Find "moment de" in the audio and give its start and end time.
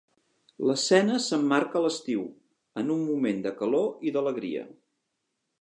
3.13-3.55